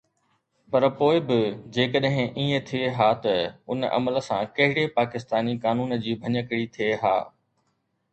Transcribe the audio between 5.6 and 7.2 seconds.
قانون جي ڀڃڪڙي ٿئي ها؟